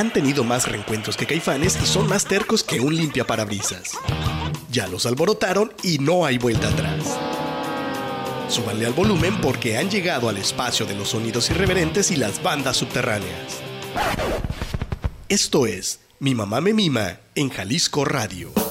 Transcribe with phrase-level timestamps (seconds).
[0.00, 3.92] han tenido más reencuentros que caifanes y son más tercos que un limpia parabrisas.
[4.70, 7.18] Ya los alborotaron y no hay vuelta atrás.
[8.48, 12.78] Súbanle al volumen porque han llegado al espacio de los sonidos irreverentes y las bandas
[12.78, 13.60] subterráneas.
[15.28, 18.69] Esto es Mi mamá me mima en Jalisco Radio.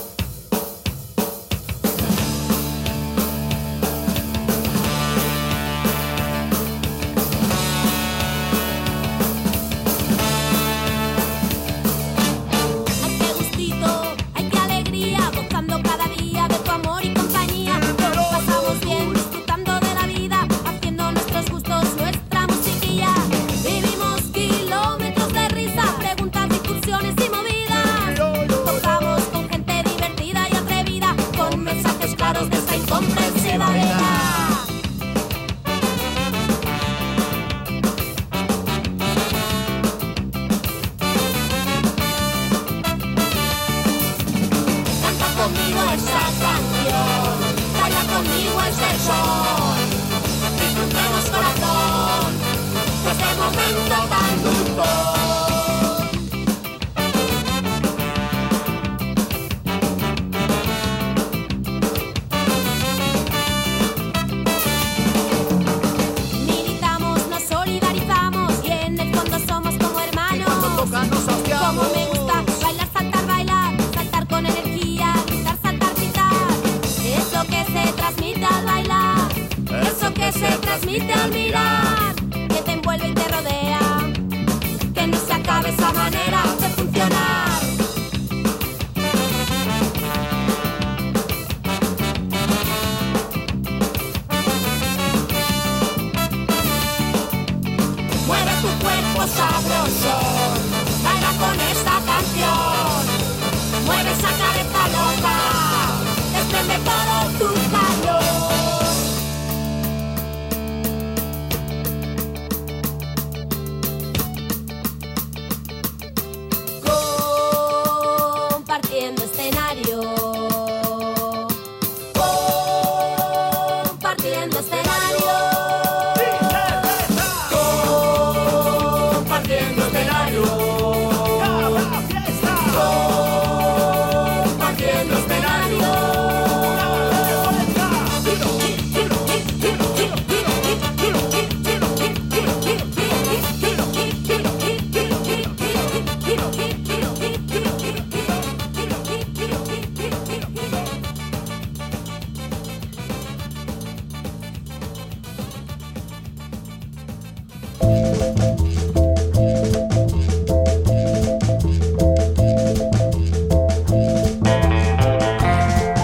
[80.90, 81.69] ni te olvidaré.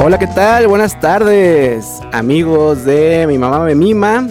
[0.08, 0.68] Hola, ¿qué tal?
[0.68, 4.28] Buenas tardes, amigos de Mi Mamá Me Mima.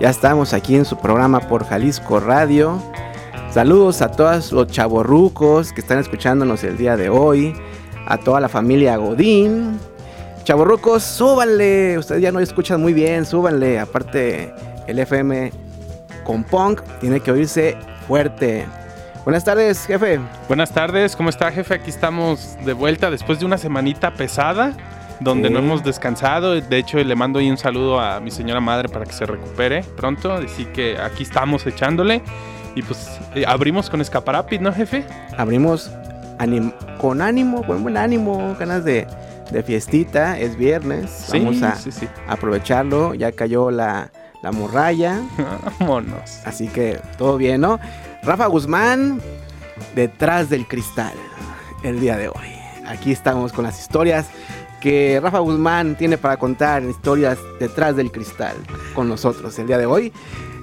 [0.00, 2.80] Ya estamos aquí en su programa por Jalisco Radio.
[3.50, 7.52] Saludos a todos los chavorrucos que están escuchándonos el día de hoy.
[8.06, 9.80] A toda la familia Godín.
[10.44, 11.98] Chavorrucos, súbanle.
[11.98, 13.80] Ustedes ya no escuchan muy bien, súbanle.
[13.80, 14.54] Aparte,
[14.86, 15.50] el FM
[16.22, 17.76] con punk tiene que oírse
[18.06, 18.66] fuerte.
[19.26, 20.20] Buenas tardes, jefe.
[20.46, 21.74] Buenas tardes, ¿cómo está, jefe?
[21.74, 24.72] Aquí estamos de vuelta después de una semanita pesada,
[25.18, 26.60] donde no hemos descansado.
[26.60, 29.82] De hecho, le mando ahí un saludo a mi señora madre para que se recupere
[29.96, 30.32] pronto.
[30.32, 32.22] Así que aquí estamos echándole.
[32.76, 35.04] Y pues eh, abrimos con escaparapis, ¿no, jefe?
[35.36, 35.90] Abrimos
[36.98, 39.08] con ánimo, buen buen ánimo, ganas de,
[39.64, 40.38] fiestita.
[40.38, 41.30] Es viernes.
[41.32, 41.76] Vamos a
[42.28, 43.12] aprovecharlo.
[43.14, 45.20] Ya cayó la, la muralla.
[45.80, 46.42] Vámonos.
[46.44, 47.80] Así que todo bien, ¿no?
[48.26, 49.20] Rafa Guzmán,
[49.94, 51.14] detrás del cristal,
[51.84, 52.58] el día de hoy.
[52.84, 54.26] Aquí estamos con las historias
[54.80, 58.56] que Rafa Guzmán tiene para contar, historias detrás del cristal,
[58.94, 60.12] con nosotros el día de hoy.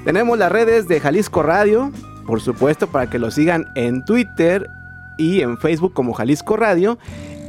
[0.04, 1.90] Tenemos las redes de Jalisco Radio,
[2.28, 4.70] por supuesto, para que lo sigan en Twitter
[5.18, 7.00] y en Facebook como Jalisco Radio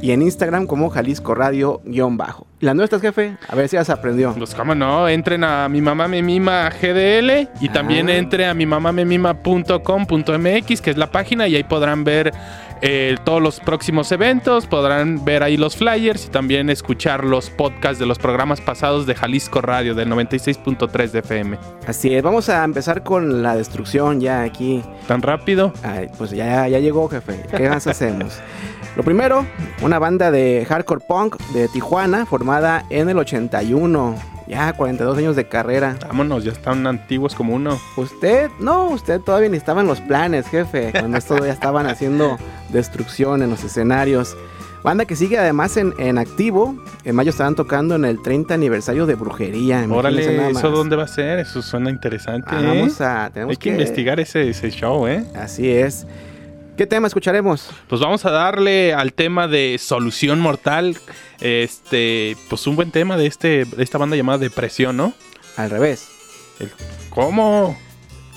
[0.05, 2.45] y en Instagram como Jalisco Radio-bajo.
[2.59, 3.37] ¿Las nuestras, jefe?
[3.49, 4.35] A ver si ya se aprendió.
[4.35, 8.15] Pues cómo no, entren a mi mamá me mima GDL y también ah.
[8.15, 12.31] entre a mi mamá me mima.com.mx, que es la página, y ahí podrán ver
[12.83, 17.97] eh, todos los próximos eventos, podrán ver ahí los flyers y también escuchar los podcasts
[17.97, 21.57] de los programas pasados de Jalisco Radio del 96.3 de FM.
[21.87, 24.83] Así es, vamos a empezar con la destrucción ya aquí.
[25.07, 25.73] ¿Tan rápido?
[26.19, 27.41] pues ya, ya llegó, jefe.
[27.57, 28.39] ¿Qué más hacemos?
[28.95, 29.45] Lo primero,
[29.81, 34.15] una banda de hardcore punk de Tijuana formada en el 81.
[34.47, 35.97] Ya 42 años de carrera.
[36.07, 37.77] Vámonos, ya están antiguos como uno.
[37.97, 40.91] Usted, no, usted todavía ni estaba en los planes, jefe.
[40.91, 42.37] Cuando esto ya estaban haciendo
[42.69, 44.37] destrucción en los escenarios.
[44.81, 46.75] Banda que sigue además en, en activo.
[47.03, 49.85] En mayo estaban tocando en el 30 aniversario de brujería.
[49.89, 51.39] Órale, ¿eso dónde va a ser?
[51.39, 52.47] Eso suena interesante.
[52.49, 52.67] Ah, ¿eh?
[52.67, 55.25] vamos a, tenemos Hay que, investigar ese, ese show, ¿eh?
[55.35, 56.05] Así es.
[56.77, 57.69] ¿Qué tema escucharemos?
[57.87, 60.97] Pues vamos a darle al tema de Solución Mortal.
[61.39, 65.13] Este, pues un buen tema de, este, de esta banda llamada Depresión, ¿no?
[65.55, 66.07] Al revés.
[67.09, 67.77] ¿Cómo?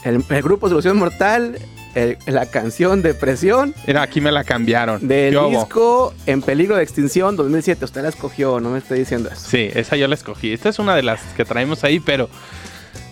[0.04, 1.58] El, el grupo Solución Mortal,
[1.96, 5.08] el- la canción Depresión Mira, aquí me la cambiaron.
[5.08, 7.84] del disco En Peligro de Extinción 2007.
[7.84, 9.48] Usted la escogió, no me estoy diciendo eso.
[9.48, 10.52] Sí, esa yo la escogí.
[10.52, 12.28] Esta es una de las que traemos ahí, pero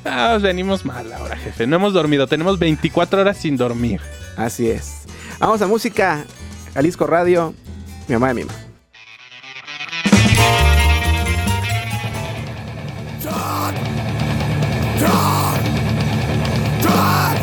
[0.08, 1.66] ah, venimos mal ahora, jefe.
[1.66, 2.26] No hemos dormido.
[2.26, 4.00] Tenemos 24 horas sin dormir.
[4.36, 5.04] Así es.
[5.38, 6.24] Vamos a música.
[6.74, 7.54] Jalisco Radio.
[8.08, 8.52] Mi mamá de mima.
[16.86, 17.35] Envueltos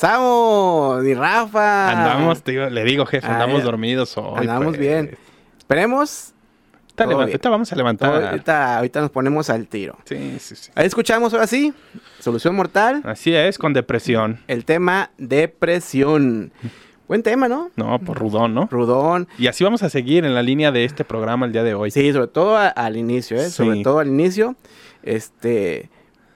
[0.00, 1.90] Empezamos, mi Rafa.
[1.90, 4.40] Andamos, digo- le digo, jefe, andamos dormidos hoy.
[4.40, 4.78] Andamos pues.
[4.78, 5.16] bien.
[5.56, 6.34] Esperemos.
[6.98, 8.22] Ahorita, vamos a levantar.
[8.24, 9.96] Ahorita, ahorita nos ponemos al tiro.
[10.04, 10.70] Sí, sí, sí.
[10.74, 11.72] Ahí escuchamos ahora sí.
[12.20, 13.00] Solución mortal.
[13.04, 14.38] Así es, con depresión.
[14.48, 16.52] El tema depresión.
[17.08, 17.70] Buen tema, ¿no?
[17.76, 18.68] No, por rudón, ¿no?
[18.70, 19.28] Rudón.
[19.38, 21.90] Y así vamos a seguir en la línea de este programa el día de hoy.
[21.90, 23.46] Sí, sobre todo a- al inicio, ¿eh?
[23.46, 23.50] Sí.
[23.52, 24.56] Sobre todo al inicio.
[25.02, 25.88] Este.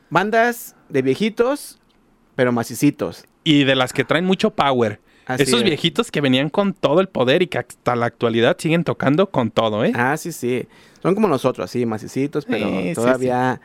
[0.09, 1.79] Bandas de viejitos,
[2.37, 3.25] pero macicitos.
[3.45, 5.01] Y de las que traen mucho power.
[5.27, 5.65] Así Esos es.
[5.65, 9.51] viejitos que venían con todo el poder y que hasta la actualidad siguen tocando con
[9.51, 9.93] todo, ¿eh?
[9.95, 10.67] Ah, sí, sí.
[11.03, 13.61] Son como nosotros, así, macicitos, pero Sí, sí, todavía.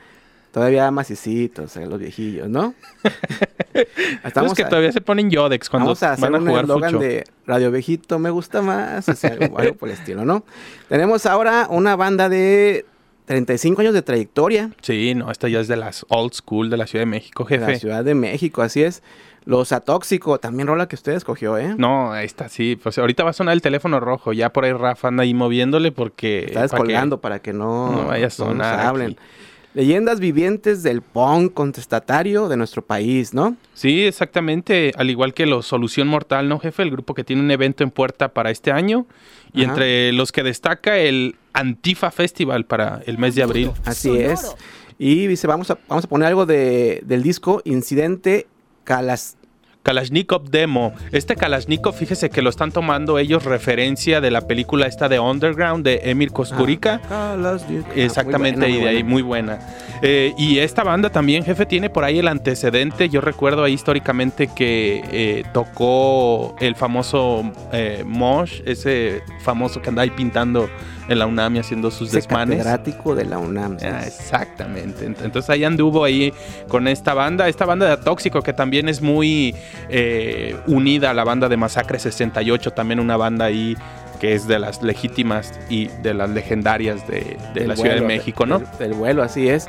[0.52, 2.74] Todavía macicitos, eh, los viejillos, ¿no?
[4.24, 7.00] Estamos que a- todavía se ponen Yodex cuando Vamos a hacer van a un eslogan
[7.00, 10.46] de Radio Viejito me gusta más, o sea, algo, algo por el estilo, ¿no?
[10.88, 12.86] Tenemos ahora una banda de
[13.26, 16.88] 35 años de trayectoria Sí, no, esta ya es de las old school de la
[16.88, 17.72] Ciudad de México, de jefe.
[17.74, 19.04] la Ciudad de México, así es.
[19.46, 21.76] Los Atóxico, también rola que usted escogió, ¿eh?
[21.78, 22.76] No, esta sí.
[22.82, 24.34] Pues ahorita va a sonar el teléfono rojo.
[24.34, 26.40] Ya por ahí Rafa anda ahí moviéndole porque...
[26.46, 29.12] Está para que- descolgando para que no, no vaya a no nos sonar hablen.
[29.12, 29.20] aquí.
[29.76, 33.56] leyendas vivientes del punk contestatario de nuestro país, ¿no?
[33.76, 34.92] Sí, exactamente.
[34.98, 36.82] Al igual que los Solución Mortal, ¿no, jefe?
[36.82, 39.06] El grupo que tiene un evento en puerta para este año.
[39.54, 39.74] Y Ajá.
[39.74, 43.72] entre los que destaca el Antifa Festival para el mes de abril.
[43.86, 44.56] Así es.
[44.98, 48.48] Y dice, vamos a, vamos a poner algo de, del disco Incidente
[48.86, 49.36] Calas...
[49.86, 50.94] Kalashnikov Demo.
[51.12, 55.86] Este Kalashnikov, fíjese que lo están tomando ellos referencia de la película esta de Underground
[55.86, 57.00] de Emir Kusturica.
[57.12, 57.56] Ah.
[57.96, 59.60] Exactamente, y de ahí muy buena.
[60.02, 63.10] Eh, y esta banda también, jefe, tiene por ahí el antecedente.
[63.10, 70.02] Yo recuerdo ahí históricamente que eh, tocó el famoso eh, Mosh, ese famoso que anda
[70.02, 70.68] ahí pintando
[71.08, 72.58] en la UNAM y haciendo sus Ese desmanes.
[72.58, 73.80] catedrático de la UNAM.
[73.80, 73.86] ¿sí?
[73.86, 75.08] Ah, exactamente.
[75.08, 76.34] Ent- Entonces ahí anduvo ahí
[76.68, 79.56] con esta banda, esta banda de Tóxico que también es muy
[79.90, 83.78] eh, unida a la banda de Masacre 68, también una banda ahí
[84.20, 88.60] que es de las legítimas y de las legendarias de, la Ciudad de México, ¿no?
[88.60, 89.68] Del, del vuelo, así es.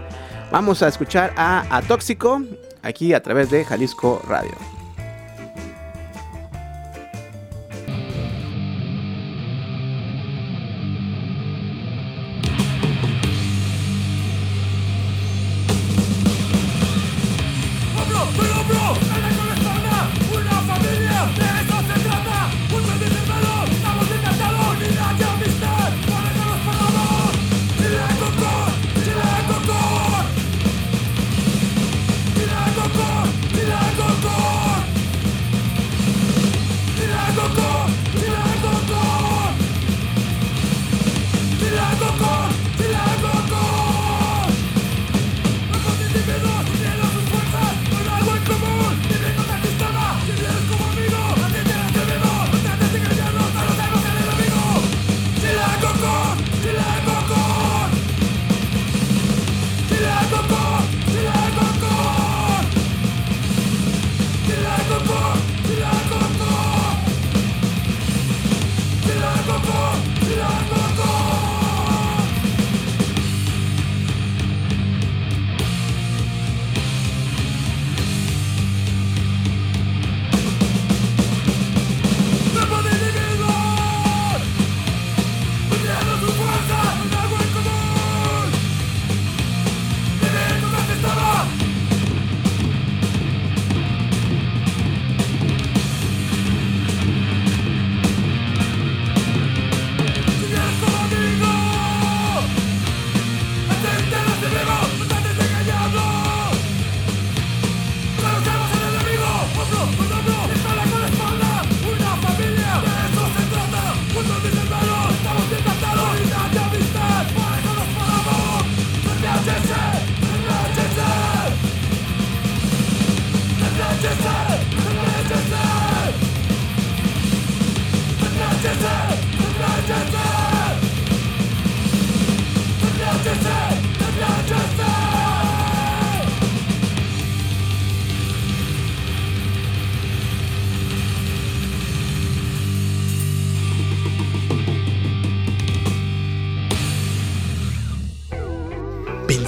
[0.51, 2.43] Vamos a escuchar a Atóxico
[2.83, 4.82] aquí a través de Jalisco Radio.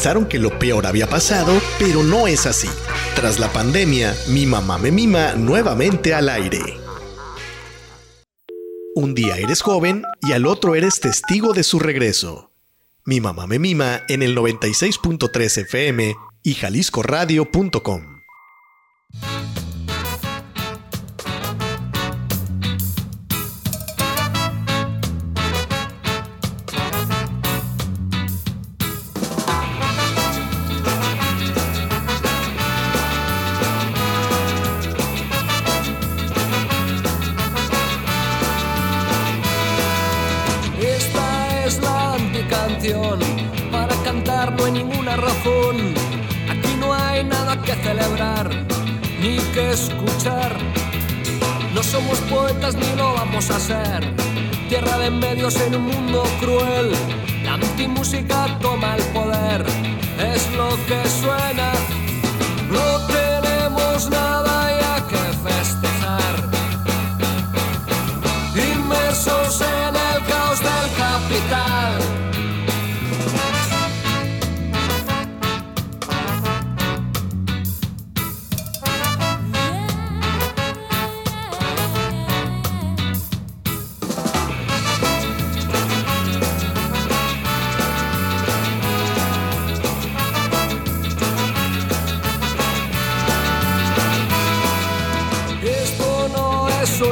[0.05, 2.69] Pensaron que lo peor había pasado, pero no es así.
[3.17, 6.61] Tras la pandemia, mi mamá me mima nuevamente al aire.
[8.95, 12.51] Un día eres joven y al otro eres testigo de su regreso.
[13.07, 18.14] Mi mamá me mima en el 96.3 FM y jaliscoradio.com.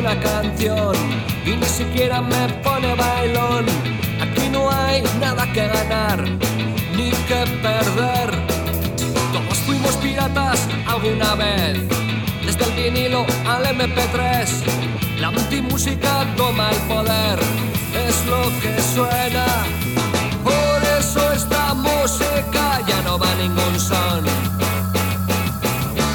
[0.00, 0.96] canción
[1.44, 3.66] y ni siquiera me pone bailón.
[4.20, 6.22] Aquí no hay nada que ganar
[6.96, 8.30] ni que perder.
[9.32, 11.78] Todos fuimos piratas alguna vez,
[12.44, 14.48] desde el vinilo al MP3.
[15.18, 17.38] La multimúsica toma el poder,
[18.06, 19.46] es lo que suena.
[20.42, 24.24] Por eso esta música ya no va a ningún son.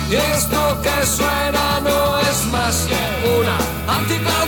[0.10, 3.67] Y esto que suena no es más que una
[3.98, 4.47] anticanción.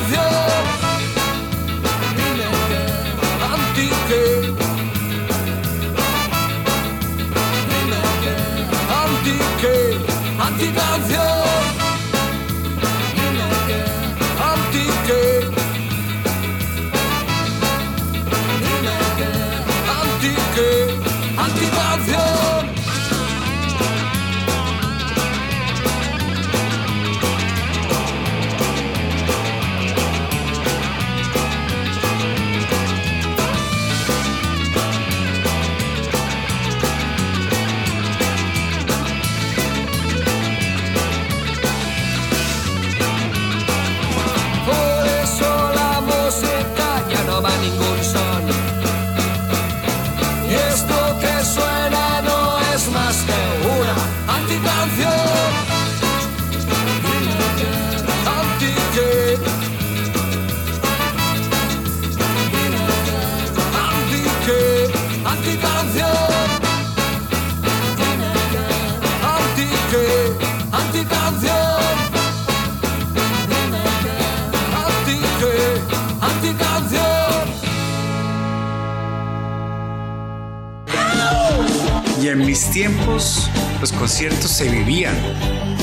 [82.69, 83.49] Mis tiempos,
[83.81, 85.15] los conciertos se vivían,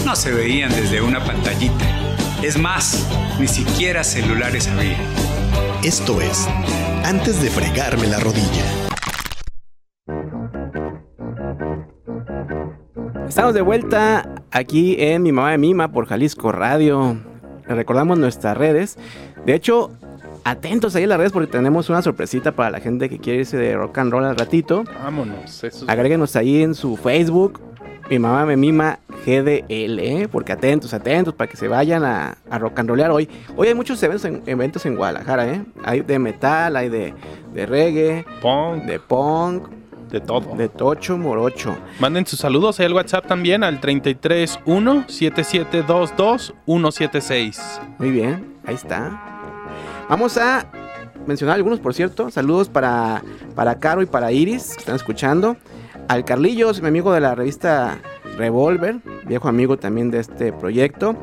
[0.04, 1.84] no se veían desde una pantallita.
[2.42, 3.08] Es más,
[3.40, 4.96] ni siquiera celulares había.
[5.82, 6.48] Esto es
[7.04, 8.64] Antes de fregarme la rodilla.
[13.28, 17.20] Estamos de vuelta aquí en Mi Mamá de Mima por Jalisco Radio.
[17.66, 18.96] Les recordamos nuestras redes.
[19.44, 19.90] De hecho,
[20.50, 23.56] atentos ahí en las redes porque tenemos una sorpresita para la gente que quiere irse
[23.56, 24.84] de rock and roll al ratito.
[25.02, 25.44] Vámonos.
[25.64, 27.60] Eso es- Agréguenos ahí en su Facebook.
[28.08, 30.28] Mi mamá me mima GDL, ¿eh?
[30.30, 33.28] porque atentos, atentos, para que se vayan a, a rock and rollear hoy.
[33.56, 35.64] Hoy hay muchos eventos en, eventos en Guadalajara, ¿eh?
[35.82, 37.12] Hay de metal, hay de,
[37.52, 39.68] de reggae, Punk, de punk,
[40.12, 40.54] de todo.
[40.54, 41.76] de tocho, morocho.
[41.98, 47.80] Manden sus saludos ahí al WhatsApp también al 331 7722 176.
[47.98, 49.25] Muy bien, ahí está.
[50.08, 50.66] Vamos a
[51.26, 52.30] mencionar algunos, por cierto.
[52.30, 53.22] Saludos para,
[53.54, 55.56] para Caro y para Iris, que están escuchando.
[56.08, 57.98] Al Carlillos, mi amigo de la revista
[58.38, 61.16] Revolver, viejo amigo también de este proyecto.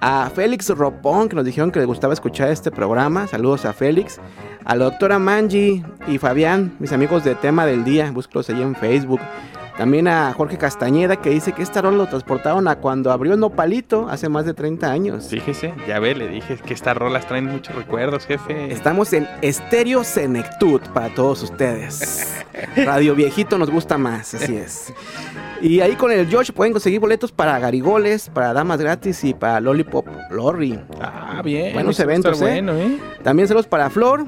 [0.00, 3.26] A Félix Ropón, que nos dijeron que les gustaba escuchar este programa.
[3.26, 4.18] Saludos a Félix.
[4.64, 8.10] A la doctora Manji y Fabián, mis amigos de tema del día.
[8.10, 9.20] Búscalos ahí en Facebook.
[9.76, 14.06] También a Jorge Castañeda, que dice que este rol lo transportaron a cuando abrió Nopalito
[14.08, 15.28] hace más de 30 años.
[15.28, 18.72] Fíjese, ya ve, le dije que estas rolas traen muchos recuerdos, jefe.
[18.72, 22.44] Estamos en Estéreo Senectud para todos ustedes.
[22.76, 24.92] Radio Viejito nos gusta más, así es.
[25.62, 29.60] Y ahí con el George pueden conseguir boletos para Garigoles, para Damas Gratis y para
[29.60, 30.78] Lollipop Lorry.
[31.00, 31.72] Ah, bien.
[31.72, 32.44] Buenos eventos, ¿eh?
[32.44, 32.98] Bueno, ¿eh?
[33.22, 34.26] También saludos para Flor,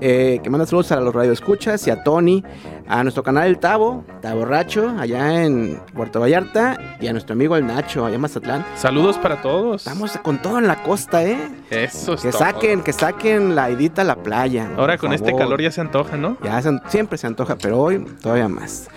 [0.00, 2.44] eh, que manda saludos a los radioescuchas y a Tony,
[2.88, 7.66] a nuestro canal El Tavo, Taborracho, allá en Puerto Vallarta, y a nuestro amigo el
[7.66, 8.64] Nacho, allá en Mazatlán.
[8.76, 9.82] Saludos para todos.
[9.82, 11.38] Estamos con todo en la costa, ¿eh?
[11.70, 12.38] Eso es Que todo.
[12.40, 14.68] saquen, que saquen la idita a la playa.
[14.76, 16.36] Ahora por con este calor ya se antoja, ¿no?
[16.44, 18.88] Ya se- siempre se antoja, pero hoy todavía más.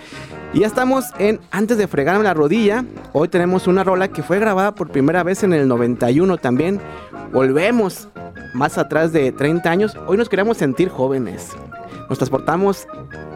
[0.52, 2.84] Y ya estamos en Antes de fregarme la rodilla.
[3.12, 6.80] Hoy tenemos una rola que fue grabada por primera vez en el 91 también.
[7.32, 8.08] Volvemos
[8.56, 9.96] más atrás de 30 años.
[10.06, 11.50] Hoy nos queremos sentir jóvenes.
[12.08, 12.86] Nos transportamos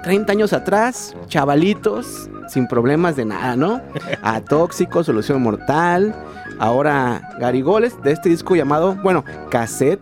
[0.03, 3.81] 30 años atrás, chavalitos, sin problemas de nada, ¿no?
[4.23, 6.15] A Tóxico, Solución Mortal.
[6.59, 10.01] Ahora Garigoles de este disco llamado, bueno, cassette.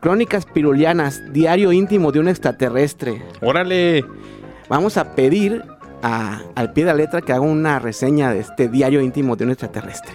[0.00, 3.22] Crónicas pirulianas, diario íntimo de un extraterrestre.
[3.40, 4.04] Órale.
[4.68, 5.64] Vamos a pedir
[6.02, 9.44] a- al pie de la letra que haga una reseña de este diario íntimo de
[9.44, 10.12] un extraterrestre.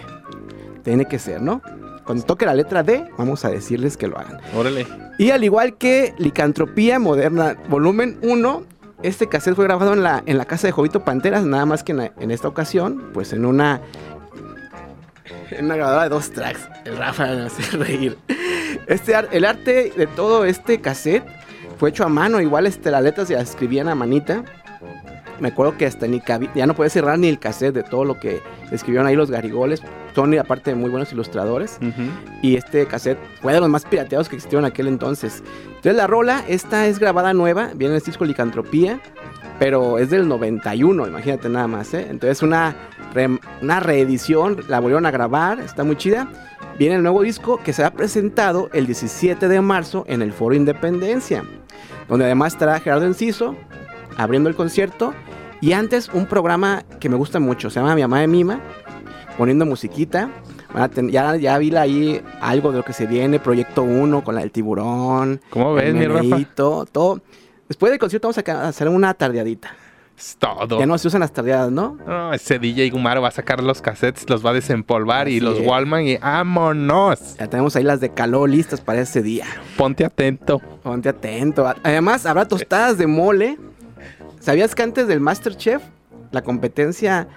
[0.82, 1.60] Tiene que ser, ¿no?
[2.04, 4.38] Cuando toque la letra D, vamos a decirles que lo hagan.
[4.54, 4.86] Órale.
[5.18, 8.62] Y al igual que Licantropía Moderna, volumen 1,
[9.02, 11.92] este cassette fue grabado en la, en la casa de Jovito Panteras, nada más que
[11.92, 13.80] en, la- en esta ocasión, pues en una,
[15.50, 16.68] en una grabadora de dos tracks.
[16.84, 18.18] El Rafa me hace reír.
[18.86, 21.24] Este, el arte de todo este cassette
[21.78, 24.44] fue hecho a mano, igual este, las letras se las escribían a manita.
[25.40, 28.04] Me acuerdo que hasta ni cabía, ya no podía cerrar ni el cassette de todo
[28.04, 29.82] lo que escribieron ahí los garigoles.
[30.14, 31.78] son aparte muy buenos ilustradores.
[32.42, 35.42] Y este cassette fue de los más pirateados que existieron en aquel entonces.
[35.68, 39.00] Entonces la rola, esta es grabada nueva, viene en el disco Licantropía,
[39.58, 42.06] pero es del 91, imagínate nada más, ¿eh?
[42.10, 42.74] Entonces una,
[43.12, 46.28] re- una reedición, la volvieron a grabar, está muy chida.
[46.78, 51.44] Viene el nuevo disco que será presentado el 17 de marzo en el Foro Independencia,
[52.08, 53.54] donde además estará Gerardo Enciso
[54.16, 55.14] abriendo el concierto.
[55.60, 58.60] Y antes un programa que me gusta mucho, se llama Mi Mamá de Mima,
[59.38, 60.30] poniendo musiquita.
[61.10, 64.50] Ya, ya vi ahí algo de lo que se viene, Proyecto 1 con la del
[64.50, 65.40] tiburón.
[65.50, 66.38] ¿Cómo ves, mi Rafa?
[66.54, 67.20] Todo.
[67.68, 69.70] Después del concierto vamos a hacer una tardeadita.
[70.18, 70.78] Es todo.
[70.78, 71.96] Ya no se usan las tardeadas, ¿no?
[72.06, 75.58] No, ese DJ Gumaro va a sacar los cassettes, los va a desempolvar y los
[75.58, 75.66] es.
[75.66, 77.36] Wallman y ¡vámonos!
[77.36, 79.46] Ya tenemos ahí las de calor listas para ese día.
[79.76, 80.60] Ponte atento.
[80.82, 81.72] Ponte atento.
[81.82, 83.58] Además, habrá tostadas de mole.
[84.44, 85.82] ¿Sabías que antes del Masterchef,
[86.30, 87.28] la competencia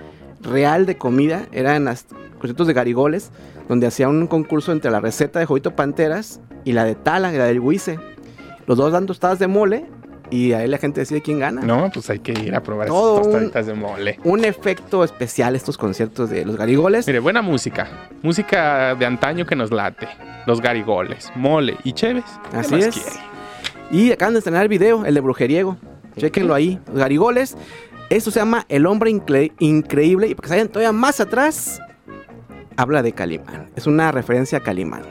[0.41, 2.03] real de comida era en los
[2.37, 3.31] conciertos de Garigoles,
[3.69, 7.45] donde hacía un concurso entre la receta de Jovito Panteras y la de Tala, la
[7.45, 7.97] del Huice?
[8.65, 9.85] Los dos dan tostadas de mole
[10.29, 11.61] y ahí la gente decide quién gana.
[11.61, 14.19] No, pues hay que ir a probar Todo esas un- tostaditas de mole.
[14.25, 17.07] Un efecto especial estos conciertos de los Garigoles.
[17.07, 17.87] Mire, buena música.
[18.21, 20.09] Música de antaño que nos late.
[20.45, 22.25] Los garigoles, mole y cheves.
[22.51, 22.95] ¿Qué Así es.
[22.95, 23.09] quiere?
[23.91, 25.77] Y acaban de estrenar el video, el de Brujeriego.
[26.17, 26.79] Chequenlo ahí.
[26.93, 27.55] Garigoles.
[28.09, 30.27] Esto se llama El Hombre Incre- Increíble.
[30.27, 31.79] Y para que se vayan todavía más atrás,
[32.75, 33.69] habla de Calimán.
[33.75, 35.03] Es una referencia a Calimán.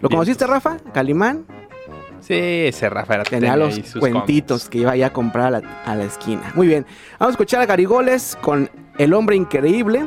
[0.00, 0.78] ¿Lo conociste, Rafa?
[0.94, 1.44] Calimán.
[2.20, 5.82] Sí, ese Rafa era Tenía tenía los cuentitos que iba ya a comprar a la,
[5.84, 6.52] a la esquina.
[6.54, 6.84] Muy bien.
[7.18, 10.04] Vamos a escuchar a Garigoles con El Hombre Increíble.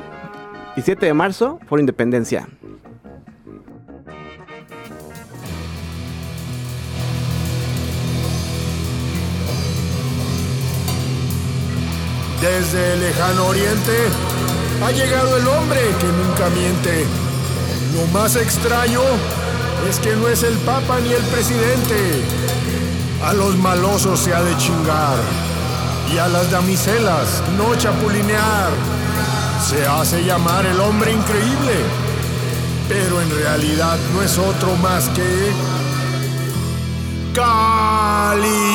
[0.75, 2.47] 17 de marzo, por Independencia.
[12.41, 14.09] Desde el lejano oriente
[14.83, 17.05] ha llegado el hombre que nunca miente.
[17.93, 19.01] Lo más extraño
[19.87, 22.23] es que no es el papa ni el presidente.
[23.23, 25.19] A los malosos se ha de chingar
[26.11, 28.71] y a las damiselas no chapulinear.
[29.63, 31.75] Se hace llamar el hombre increíble,
[32.89, 35.51] pero en realidad no es otro más que
[37.35, 38.71] Calimán.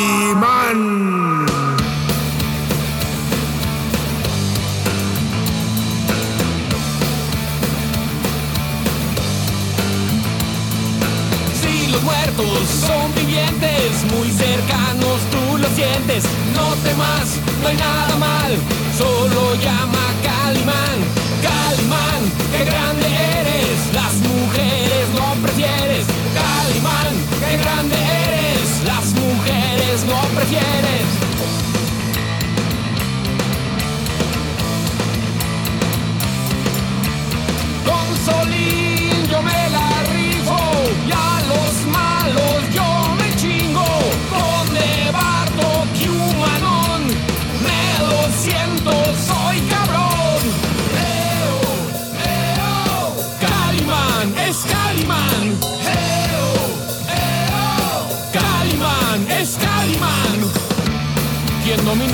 [11.97, 16.25] Los muertos son vivientes, muy cercanos tú lo sientes.
[16.55, 18.53] No temas, no hay nada mal,
[18.99, 20.99] solo llama Calimán.
[21.43, 22.21] Calimán,
[22.53, 23.07] qué grande
[23.41, 26.05] eres, las mujeres lo prefieres.
[26.37, 30.87] Calimán, qué grande eres, las mujeres lo prefieres.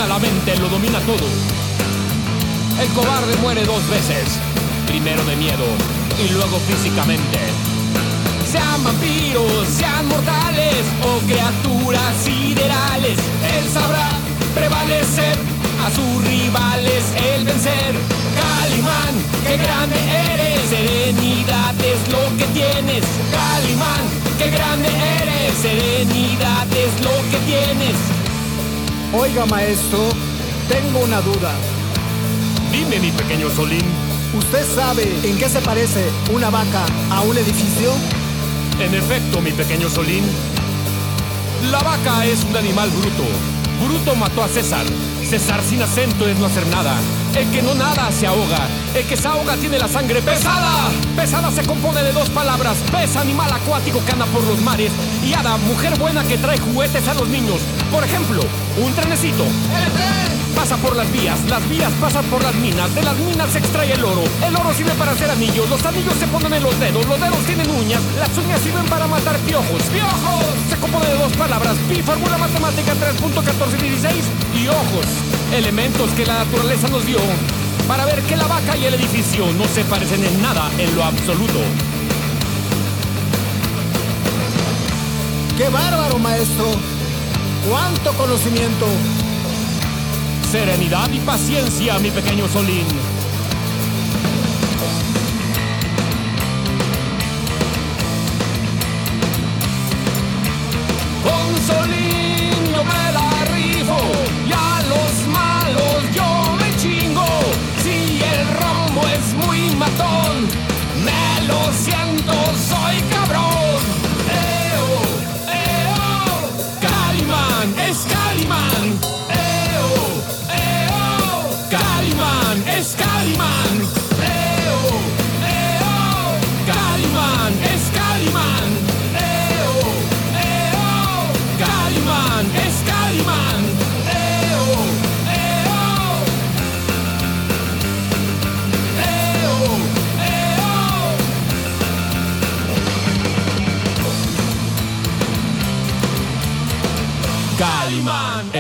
[0.07, 1.29] La mente lo domina todo.
[2.81, 4.39] El cobarde muere dos veces.
[4.87, 5.65] Primero de miedo
[6.19, 7.39] y luego físicamente.
[8.51, 13.19] Sean vampiros, sean mortales o criaturas siderales.
[13.57, 14.11] Él sabrá
[14.55, 15.37] prevalecer
[15.85, 17.95] a sus rivales, el vencer.
[18.35, 19.15] Calimán,
[19.47, 19.97] qué grande
[20.33, 20.69] eres.
[20.69, 23.05] Serenidad es lo que tienes.
[23.31, 24.05] Calimán,
[24.39, 24.89] qué grande
[25.21, 25.55] eres.
[25.61, 28.22] Serenidad es lo que tienes.
[29.15, 30.09] Oiga, maestro,
[30.69, 31.53] tengo una duda.
[32.71, 33.85] Dime, mi pequeño Solín.
[34.33, 37.93] ¿Usted sabe en qué se parece una vaca a un edificio?
[38.81, 40.25] En efecto, mi pequeño Solín.
[41.71, 43.25] La vaca es un animal bruto.
[43.85, 44.87] Bruto mató a César.
[45.33, 46.95] César sin acento es no hacer nada.
[47.35, 48.69] El que no nada se ahoga.
[48.95, 50.91] El que se ahoga tiene la sangre pesada.
[51.17, 52.77] Pesada se compone de dos palabras.
[52.93, 54.93] Pes, animal acuático que anda por los mares.
[55.25, 57.63] Y hada, mujer buena que trae juguetes a los niños.
[57.91, 58.43] Por ejemplo,
[58.77, 59.47] un trenecito.
[60.55, 63.93] Pasa por las vías, las vías pasan por las minas, de las minas se extrae
[63.93, 67.05] el oro, el oro sirve para hacer anillos, los anillos se ponen en los dedos,
[67.07, 71.33] los dedos tienen uñas, las uñas sirven para matar piojos, piojos, se compone de dos
[71.33, 75.07] palabras, pi, fórmula matemática 3.1416 y ojos,
[75.53, 77.19] elementos que la naturaleza nos dio
[77.89, 81.03] para ver que la vaca y el edificio no se parecen en nada en lo
[81.03, 81.59] absoluto.
[85.57, 86.67] ¡Qué bárbaro, maestro!
[87.69, 88.87] ¡Cuánto conocimiento!
[90.53, 92.87] Serenidad y paciencia, mi pequeño Solín.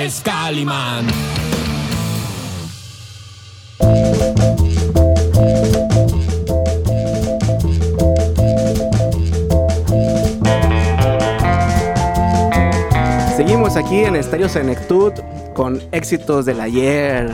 [0.03, 1.07] Es Calimán.
[13.37, 15.13] Seguimos aquí en Estadio Senectud
[15.55, 17.31] con éxitos del ayer.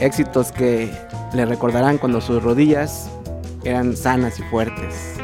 [0.00, 0.90] éxitos que
[1.34, 3.08] le recordarán cuando sus rodillas
[3.62, 5.14] eran sanas y fuertes.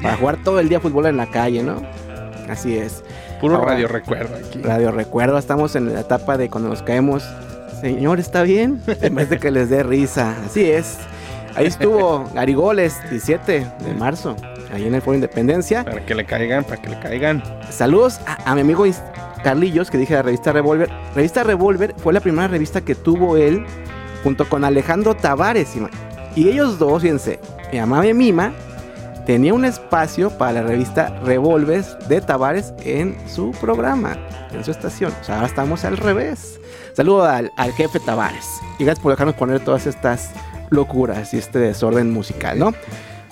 [0.00, 1.82] Para jugar todo el día fútbol en la calle, ¿no?
[2.48, 3.02] Así es.
[3.40, 4.60] Puro Ahora, radio recuerdo aquí.
[4.60, 7.24] Radio Recuerdo, estamos en la etapa de cuando nos caemos.
[7.80, 8.82] Señor, ¿está bien?
[9.00, 10.36] En vez de que les dé risa.
[10.44, 10.98] Así es.
[11.54, 14.36] Ahí estuvo Garigoles, 17 de marzo,
[14.72, 15.84] ahí en el Foro Independencia.
[15.84, 17.42] Para que le caigan, para que le caigan.
[17.70, 18.84] Saludos a, a mi amigo
[19.42, 20.90] Carlillos, que dije de la revista Revolver.
[21.14, 23.64] Revista Revolver fue la primera revista que tuvo él
[24.22, 25.72] junto con Alejandro Tavares.
[26.36, 27.40] Y ellos dos, fíjense,
[27.72, 28.52] mi mamá Mima
[29.30, 34.16] tenía un espacio para la revista Revolves de Tavares en su programa,
[34.52, 35.12] en su estación.
[35.20, 36.58] O sea, ahora estamos al revés.
[36.94, 38.60] Saludo al, al jefe Tavares.
[38.80, 40.32] Y gracias por dejarnos poner todas estas
[40.70, 42.74] locuras y este desorden musical, ¿no?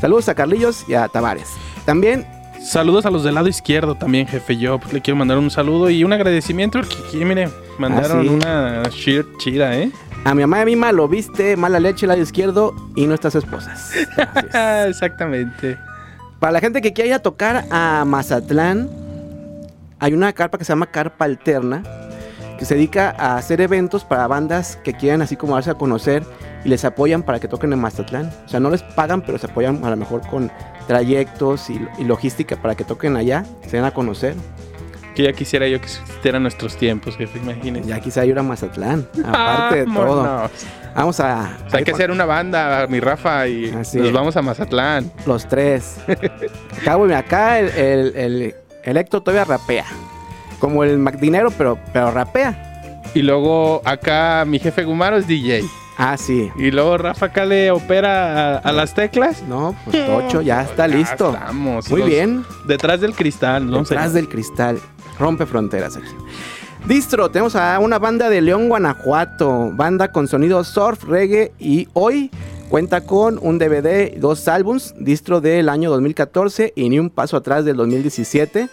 [0.01, 1.49] Saludos a Carlillos y a Tavares.
[1.85, 2.25] También
[2.63, 4.57] Saludos a los del lado izquierdo también, jefe.
[4.57, 8.23] Yo pues, le quiero mandar un saludo y un agradecimiento porque aquí, mire, mandaron Ah,
[8.23, 8.29] sí.
[8.29, 9.91] una shirt chida, ¿eh?
[10.25, 13.35] A mi mamá y a mi mamá lo viste, mala leche, lado izquierdo y nuestras
[13.35, 13.93] esposas.
[14.89, 15.79] Exactamente.
[16.39, 18.89] Para la gente que quiera ir a tocar a Mazatlán,
[19.99, 21.83] hay una carpa que se llama Carpa Alterna,
[22.57, 26.23] que se dedica a hacer eventos para bandas que quieran así como darse a conocer
[26.65, 28.31] y les apoyan para que toquen en Mazatlán.
[28.47, 30.53] O sea, no les pagan, pero se apoyan a lo mejor con
[30.87, 34.37] trayectos y, y logística para que toquen allá, se den a conocer.
[35.19, 37.89] Que ya quisiera yo que existieran nuestros tiempos, jefe, imagínense.
[37.89, 40.49] Ya quizá ir a Mazatlán, aparte de todo.
[40.95, 41.57] Vamos a...
[41.67, 44.13] O sea, hay que hacer una banda, mi Rafa, y Así nos es.
[44.13, 45.11] vamos a Mazatlán.
[45.27, 45.97] Los tres.
[46.81, 48.55] Acá, güey, acá el, el, el,
[48.85, 49.87] el Héctor todavía rapea.
[50.61, 53.03] Como el Macdinero, pero, pero rapea.
[53.13, 55.65] Y luego acá mi jefe Gumaro es DJ.
[56.01, 56.49] Ah, sí.
[56.57, 59.43] Y luego Rafa acá le opera a, a las teclas.
[59.43, 61.33] No, pues Tocho ya está Ya listo.
[61.35, 61.91] estamos.
[61.91, 62.45] Muy bien.
[62.69, 63.79] Detrás del cristal, ¿no?
[63.79, 64.15] Detrás señor?
[64.15, 64.79] del cristal.
[65.19, 66.09] Rompe fronteras aquí.
[66.87, 69.71] Distro, tenemos a una banda de León, Guanajuato.
[69.75, 72.31] Banda con sonido surf, reggae y hoy
[72.69, 74.95] cuenta con un DVD, dos álbums.
[74.99, 78.69] Distro del año 2014 y ni un paso atrás del 2017.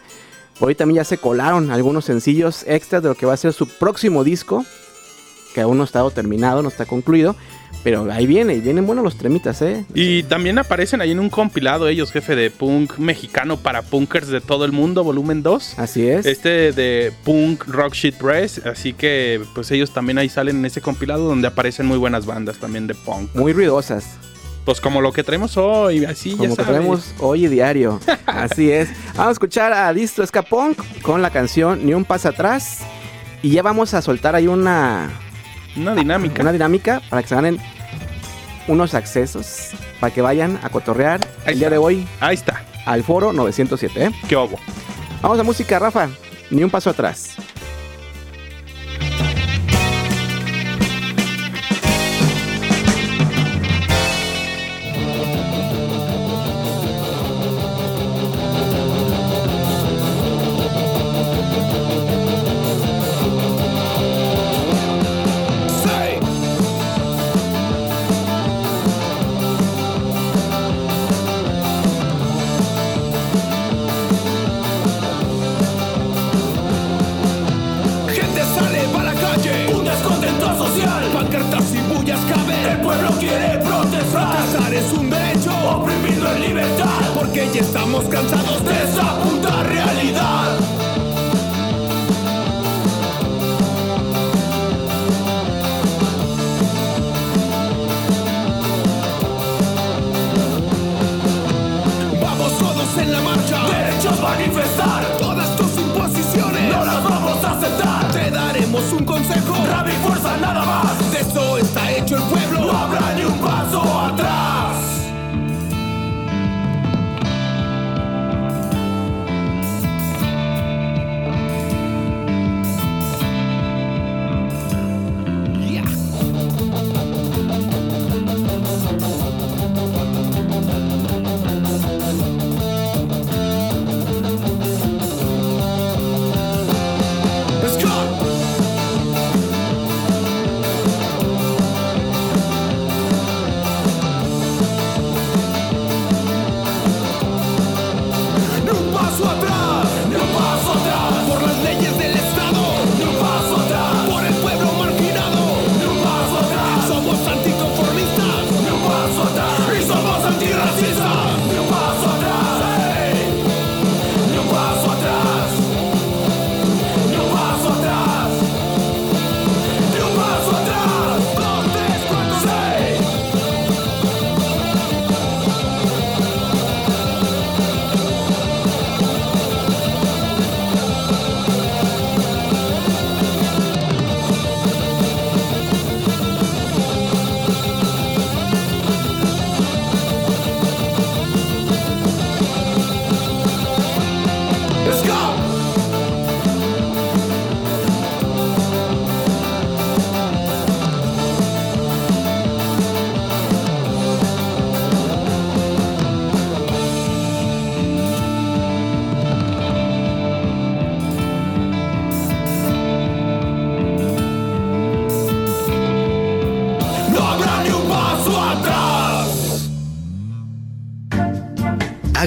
[0.60, 3.68] Hoy también ya se colaron algunos sencillos extras de lo que va a ser su
[3.68, 4.64] próximo disco.
[5.54, 7.36] Que aún no estado terminado, no está concluido.
[7.86, 9.86] Pero ahí viene, y vienen buenos los tremitas, ¿eh?
[9.94, 14.42] Y también aparecen ahí en un compilado ellos, jefe de punk mexicano para punkers de
[14.42, 15.78] todo el mundo, volumen 2.
[15.78, 16.26] Así es.
[16.26, 20.82] Este de Punk Rock Shit Press, así que pues ellos también ahí salen en ese
[20.82, 23.36] compilado donde aparecen muy buenas bandas también de punk.
[23.36, 24.18] Muy ruidosas.
[24.66, 26.72] Pues como lo que traemos hoy, así Como ya que sabes.
[26.72, 28.00] traemos hoy y diario.
[28.26, 28.90] Así es.
[29.10, 32.80] Vamos a escuchar a Distro Punk con la canción Ni un paso atrás.
[33.44, 35.12] Y ya vamos a soltar ahí una,
[35.78, 36.42] Una dinámica.
[36.42, 37.60] una dinámica para que se ganen
[38.68, 39.70] unos accesos.
[40.00, 41.70] Para que vayan a cotorrear Ahí el día está.
[41.70, 42.64] de hoy Ahí está.
[42.86, 44.06] al foro 907.
[44.06, 44.12] ¿eh?
[44.28, 44.58] ¿Qué obo?
[45.22, 46.10] Vamos a música, Rafa.
[46.52, 47.36] Ni un paso atrás.
[102.98, 105.15] En la marcha, derechos manifestar,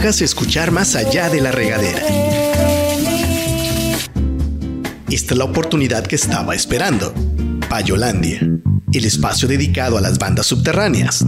[0.08, 2.00] escuchar más allá de la regadera.
[5.10, 7.12] Esta es la oportunidad que estaba esperando.
[7.68, 11.24] Payolandia, el espacio dedicado a las bandas subterráneas.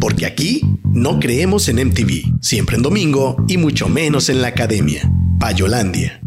[0.00, 5.08] Porque aquí no creemos en MTV, siempre en domingo y mucho menos en la academia.
[5.38, 6.23] Payolandia.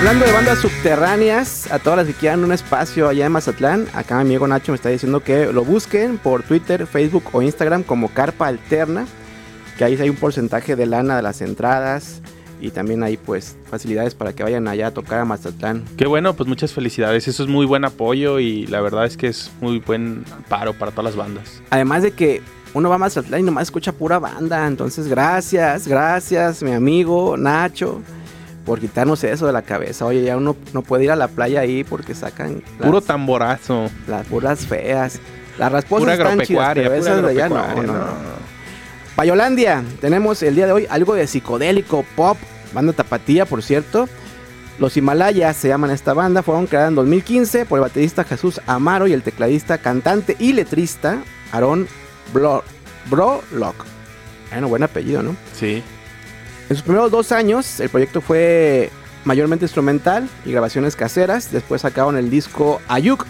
[0.00, 4.14] Hablando de bandas subterráneas, a todas las que quieran un espacio allá en Mazatlán, acá
[4.14, 8.08] mi amigo Nacho me está diciendo que lo busquen por Twitter, Facebook o Instagram como
[8.08, 9.06] Carpa Alterna,
[9.76, 12.22] que ahí hay un porcentaje de lana de las entradas
[12.62, 15.84] y también hay pues facilidades para que vayan allá a tocar a Mazatlán.
[15.98, 17.28] Qué bueno, pues muchas felicidades.
[17.28, 20.92] Eso es muy buen apoyo y la verdad es que es muy buen paro para
[20.92, 21.62] todas las bandas.
[21.68, 22.40] Además de que
[22.72, 28.00] uno va a Mazatlán y nomás escucha pura banda, entonces gracias, gracias mi amigo Nacho
[28.64, 30.06] por quitarnos eso de la cabeza.
[30.06, 33.90] Oye, ya uno no puede ir a la playa ahí porque sacan las, Puro tamborazo.
[34.06, 35.18] las puras feas.
[35.58, 36.82] Las rasposas Pura están chidas, agropecuaria.
[36.82, 38.40] pero pura esas de allá no, no, no.
[39.16, 42.38] Payolandia, tenemos el día de hoy algo de psicodélico, pop,
[42.72, 44.08] banda tapatía, por cierto.
[44.78, 49.06] Los Himalayas se llaman esta banda, fueron creadas en 2015 por el baterista Jesús Amaro
[49.06, 51.18] y el tecladista, cantante y letrista
[51.52, 51.86] Aaron
[52.32, 52.64] Bro
[53.10, 53.84] Brolock.
[54.50, 55.36] Bueno, buen apellido, ¿no?
[55.54, 55.82] Sí.
[56.70, 58.90] En sus primeros dos años, el proyecto fue
[59.24, 61.50] mayormente instrumental y grabaciones caseras.
[61.50, 63.26] Después sacaron el disco Ayuk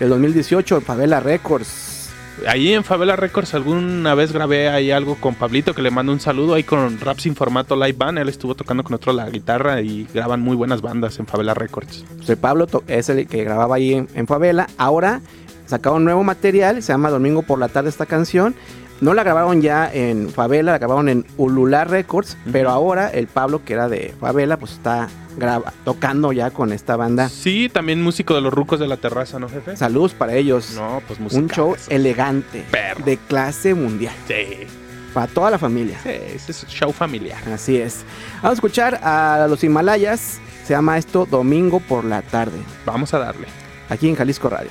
[0.00, 2.08] del 2018 en Favela Records.
[2.48, 6.20] Ahí en Favela Records alguna vez grabé ahí algo con Pablito que le mando un
[6.20, 8.18] saludo ahí con Rap sin formato live band.
[8.18, 12.06] Él estuvo tocando con otro la guitarra y graban muy buenas bandas en Favela Records.
[12.26, 14.66] El Pablo es el que grababa ahí en, en Favela.
[14.78, 15.20] Ahora
[15.66, 18.54] sacaron nuevo material, se llama Domingo por la tarde esta canción.
[19.02, 23.64] No la grabaron ya en Favela, la grabaron en Ulular Records, pero ahora el Pablo,
[23.64, 27.28] que era de Favela, pues está graba- tocando ya con esta banda.
[27.28, 29.76] Sí, también músico de los rucos de la terraza, ¿no, jefe?
[29.76, 30.74] Saludos para ellos.
[30.76, 31.42] No, pues música.
[31.42, 33.04] Un show elegante, Perro.
[33.04, 34.68] de clase mundial, Sí,
[35.12, 35.98] para toda la familia.
[36.04, 37.38] sí, ese es show familiar.
[37.52, 38.04] Así es.
[38.36, 40.38] Vamos a escuchar a los Himalayas.
[40.64, 43.48] Se llama esto Domingo por la tarde, Vamos a darle.
[43.88, 44.70] aquí en Jalisco Radio.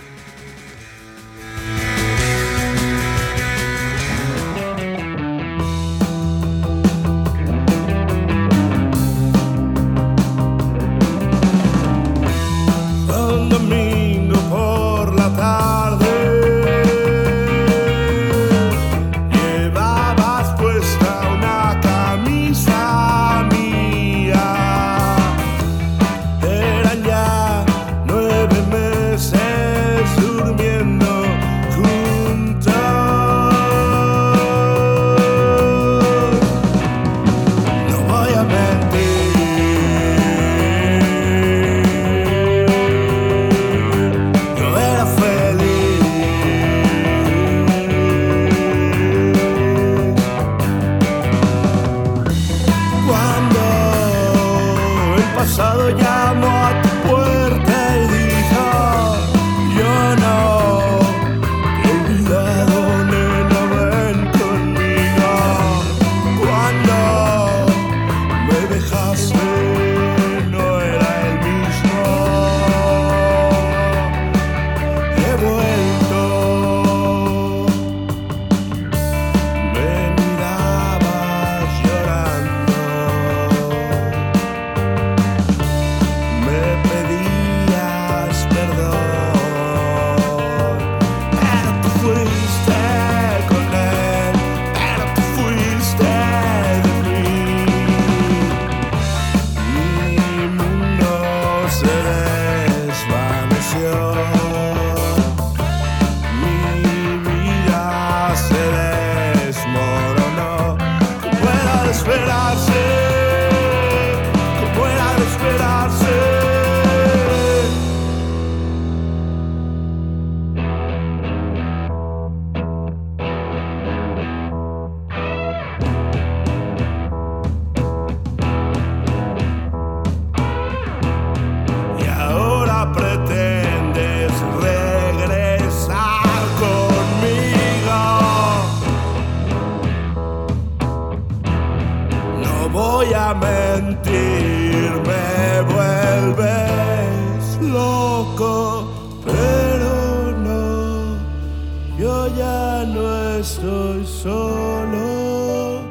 [152.02, 153.04] Yo ya no
[153.38, 155.82] estoy solo.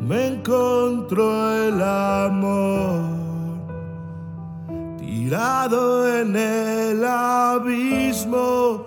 [0.00, 1.26] Me encontró
[1.66, 3.02] el amor
[4.98, 5.82] tirado
[6.20, 8.84] en el abismo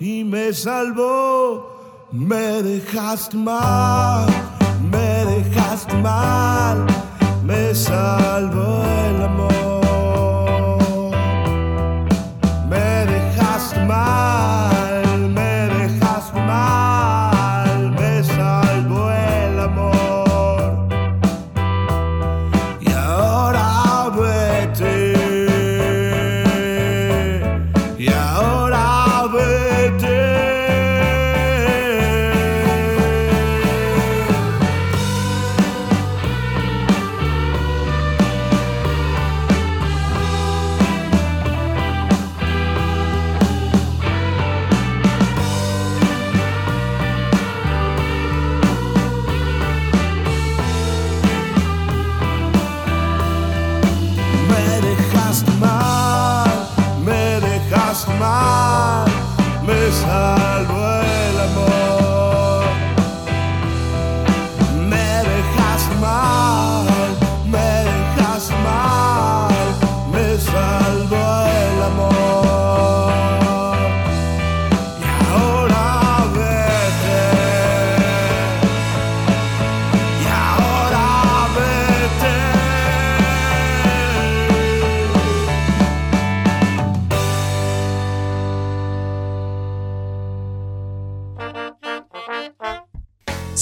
[0.00, 4.26] y me salvó Me dejaste mal,
[4.90, 6.86] me dejaste mal,
[7.44, 9.67] me salvó el amor.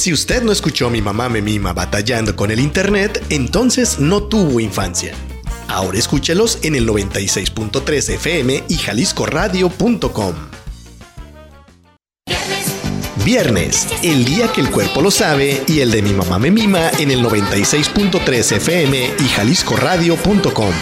[0.07, 4.61] Si usted no escuchó Mi mamá me mima batallando con el internet, entonces no tuvo
[4.61, 5.13] infancia.
[5.67, 10.35] Ahora escúchelos en el 96.3 FM y jaliscoradio.com.
[13.25, 16.89] Viernes, el día que el cuerpo lo sabe y el de Mi mamá me mima
[17.01, 20.73] en el 96.3 FM y jaliscoradio.com.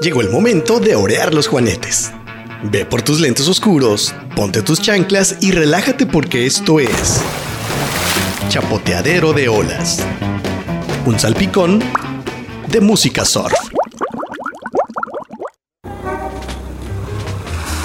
[0.00, 2.10] Llegó el momento de orear los juanetes.
[2.62, 7.22] Ve por tus lentes oscuros, ponte tus chanclas y relájate porque esto es
[8.48, 10.04] Chapoteadero de Olas.
[11.06, 11.80] Un salpicón
[12.68, 13.54] de música surf.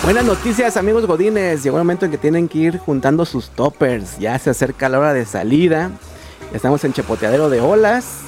[0.03, 4.19] Buenas noticias amigos godines, llegó el momento en que tienen que ir juntando sus toppers,
[4.19, 5.89] ya se acerca la hora de salida,
[6.53, 8.19] estamos en Chapoteadero de Olas.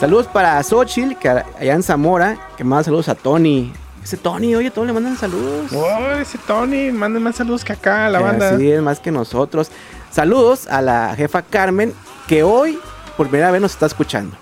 [0.00, 3.72] Saludos para Xochitl, que allá en Zamora, que manda saludos a Tony.
[4.04, 5.72] Ese Tony, oye, todos le mandan saludos.
[5.72, 8.50] Oh, ese Tony, manden más saludos que acá a la banda.
[8.50, 9.70] Así es, más que nosotros.
[10.10, 11.94] Saludos a la jefa Carmen,
[12.28, 12.78] que hoy
[13.16, 14.36] por primera vez nos está escuchando.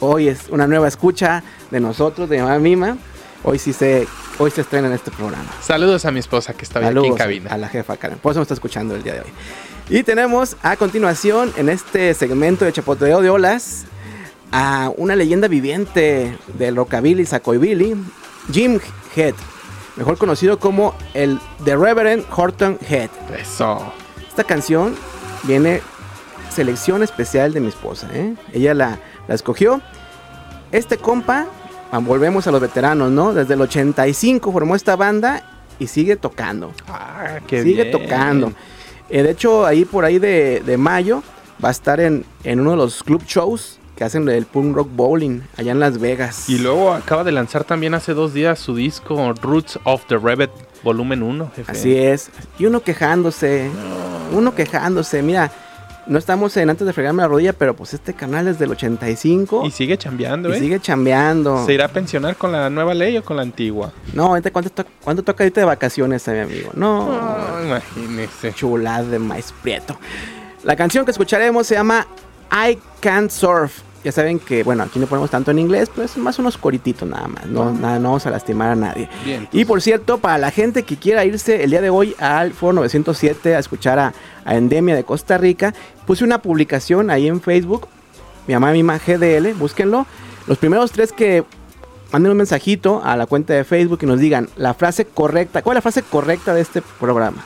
[0.00, 2.96] Hoy es una nueva escucha de nosotros, de Mamá Mima.
[3.44, 4.08] Hoy sí se,
[4.38, 5.46] hoy se estrena en este programa.
[5.60, 7.50] Saludos a mi esposa que está hoy aquí en Saludos cabina.
[7.50, 8.18] a la jefa Karen.
[8.18, 9.30] Por eso me está escuchando el día de hoy.
[9.90, 13.84] Y tenemos a continuación en este segmento de Chapoteo de Olas
[14.50, 17.26] a una leyenda viviente del rockabilly,
[17.58, 17.96] Billy,
[18.50, 18.80] Jim
[19.14, 19.34] Head,
[19.96, 23.10] mejor conocido como el The Reverend Horton Head.
[23.38, 23.92] Eso.
[24.28, 24.94] Esta canción
[25.44, 25.82] viene
[26.50, 28.08] selección especial de mi esposa.
[28.12, 28.34] ¿eh?
[28.52, 29.80] Ella la, la escogió.
[30.70, 31.46] Este compa,
[31.90, 33.32] ah, volvemos a los veteranos, ¿no?
[33.34, 35.42] Desde el 85 formó esta banda
[35.78, 36.72] y sigue tocando.
[36.88, 37.92] Ah, qué sigue bien.
[37.92, 38.52] tocando.
[39.10, 41.22] Eh, de hecho, ahí por ahí de, de mayo
[41.62, 44.88] va a estar en, en uno de los club shows que hacen el Punk Rock
[44.96, 46.48] Bowling allá en Las Vegas.
[46.48, 50.50] Y luego acaba de lanzar también hace dos días su disco Roots of the Rabbit
[50.82, 51.70] volumen 1, jefe.
[51.70, 52.30] Así es.
[52.58, 53.70] Y uno quejándose.
[54.32, 55.22] Uno quejándose.
[55.22, 55.52] Mira,
[56.08, 59.62] no estamos en antes de fregarme la rodilla, pero pues este canal es del 85.
[59.66, 60.58] Y sigue chambeando, y ¿eh?
[60.58, 61.64] sigue chambeando.
[61.64, 63.92] ¿Se irá a pensionar con la nueva ley o con la antigua?
[64.14, 66.70] No, ahorita, ¿cuánto, to- cuánto toca ahorita de vacaciones, eh, mi amigo?
[66.74, 67.06] No.
[67.06, 68.52] No, imagínese.
[68.52, 69.96] Chulada de maíz prieto.
[70.64, 72.04] La canción que escucharemos se llama
[72.50, 73.82] I Can't Surf.
[74.04, 77.08] Ya saben que, bueno, aquí no ponemos tanto en inglés, pero es más unos corititos
[77.08, 77.46] nada más.
[77.46, 79.08] No, nada, no vamos a lastimar a nadie.
[79.24, 79.48] Bien.
[79.52, 82.72] Y por cierto, para la gente que quiera irse el día de hoy al Foro
[82.72, 84.12] 907 a escuchar a,
[84.44, 85.72] a Endemia de Costa Rica,
[86.06, 87.86] puse una publicación ahí en Facebook.
[88.48, 90.06] Mi mamá misma GDL, búsquenlo.
[90.48, 91.44] Los primeros tres que
[92.12, 95.62] manden un mensajito a la cuenta de Facebook y nos digan la frase correcta.
[95.62, 97.44] ¿Cuál es la frase correcta de este programa?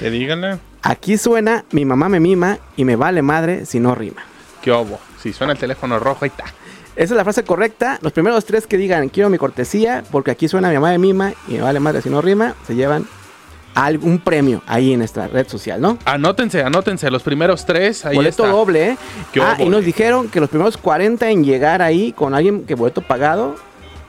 [0.00, 0.58] Te díganle.
[0.82, 4.22] Aquí suena mi mamá me mima y me vale madre si no rima.
[4.62, 4.98] ¿Qué obo?
[5.22, 6.44] Si suena el teléfono rojo, ahí está.
[6.96, 7.98] Esa es la frase correcta.
[8.02, 11.32] Los primeros tres que digan quiero mi cortesía porque aquí suena mi mamá me mima
[11.48, 13.06] y me vale madre si no rima, se llevan
[13.74, 15.98] algún premio ahí en nuestra red social, ¿no?
[16.04, 17.10] Anótense, anótense.
[17.10, 18.56] Los primeros tres, ahí boleto está.
[18.56, 18.96] doble, ¿eh?
[19.40, 23.02] Ah, y nos dijeron que los primeros 40 en llegar ahí con alguien que boleto
[23.02, 23.56] pagado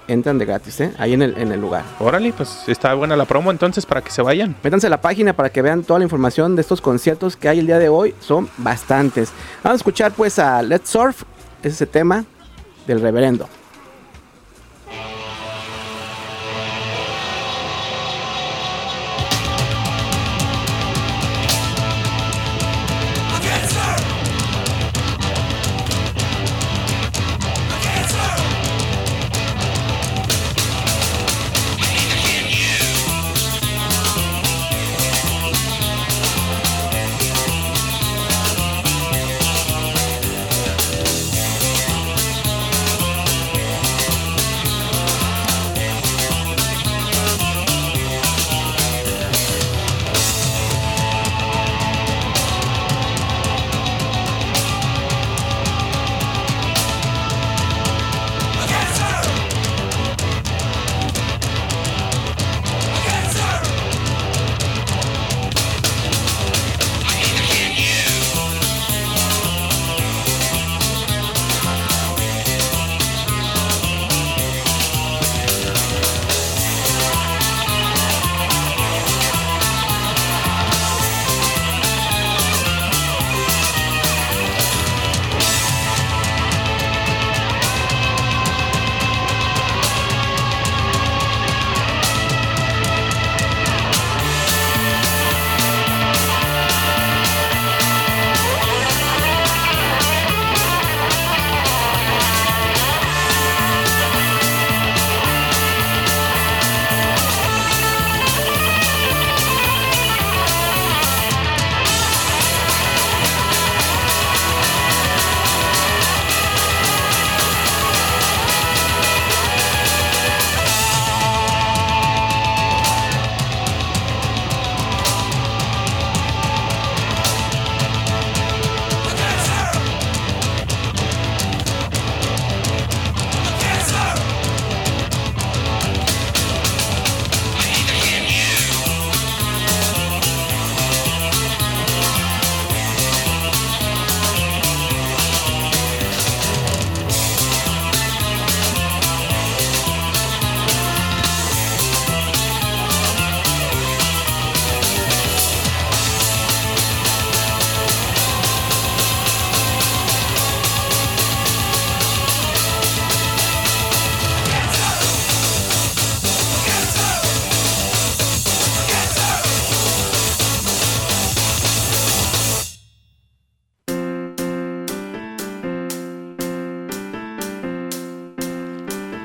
[0.08, 0.94] entran de gratis, ¿eh?
[0.98, 1.84] Ahí en el, en el lugar.
[2.00, 4.56] Órale, pues está buena la promo entonces para que se vayan.
[4.64, 7.60] Métanse a la página para que vean toda la información de estos conciertos que hay
[7.60, 8.16] el día de hoy.
[8.20, 9.32] Son bastantes.
[9.64, 11.24] Vamos a escuchar pues a Let's Surf,
[11.60, 12.26] ese es ese tema
[12.88, 13.48] del reverendo.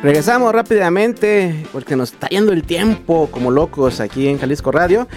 [0.06, 5.08] Regresamos rápidamente porque nos está yendo el tiempo como locos aquí en Jalisco Radio.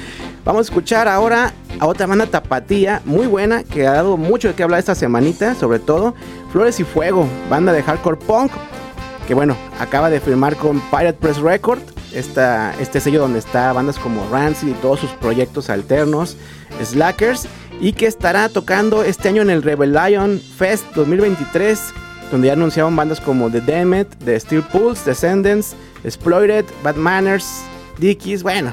[0.43, 4.55] Vamos a escuchar ahora a otra banda tapatía muy buena que ha dado mucho de
[4.55, 6.15] qué hablar esta semanita, sobre todo
[6.51, 8.51] Flores y Fuego, banda de hardcore punk
[9.27, 11.81] que bueno, acaba de firmar con Pirate Press Record,
[12.11, 16.35] esta, este sello donde está bandas como Rancid y todos sus proyectos alternos,
[16.83, 17.47] Slackers,
[17.79, 21.79] y que estará tocando este año en el Rebellion Fest 2023,
[22.31, 27.63] donde ya anunciaron bandas como The Damned, The Steel Pulse, Descendants, Exploited, Bad Manners,
[27.97, 28.71] Dickies, bueno,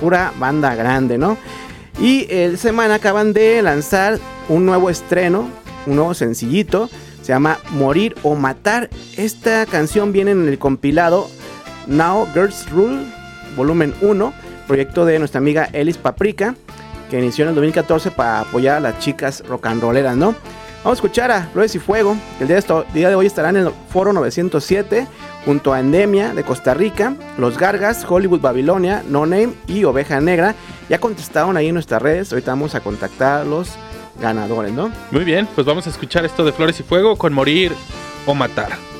[0.00, 1.36] pura banda grande, ¿no?
[2.00, 5.48] Y el semana acaban de lanzar un nuevo estreno,
[5.86, 6.88] un nuevo sencillito,
[7.22, 8.90] se llama Morir o Matar.
[9.16, 11.28] Esta canción viene en el compilado
[11.86, 13.04] Now Girls Rule,
[13.56, 14.32] volumen 1,
[14.66, 16.54] proyecto de nuestra amiga Elis Paprika,
[17.10, 20.34] que inició en el 2014 para apoyar a las chicas rock and rolleras, ¿no?
[20.84, 22.48] Vamos a escuchar a Flores y Fuego, que el
[22.92, 25.06] día de, hoy estarán en el Foro 907,
[25.44, 30.56] junto a Endemia de Costa Rica, Los Gargas, Hollywood Babilonia, No Name y Oveja Negra.
[30.88, 33.76] Ya contestaron ahí en nuestras redes, ahorita vamos a contactarlos
[34.20, 34.90] ganadores, ¿no?
[35.12, 37.72] Muy bien, pues vamos a escuchar esto de Flores y Fuego con Morir
[38.26, 38.91] o Matar.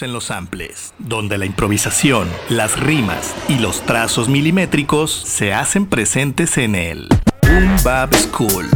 [0.00, 6.58] En los samples, donde la improvisación, las rimas y los trazos milimétricos se hacen presentes
[6.58, 7.08] en el
[7.42, 8.66] Boom Bap School.